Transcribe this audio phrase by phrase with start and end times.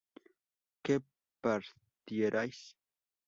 [0.83, 0.95] ¿que
[1.43, 2.59] partierais?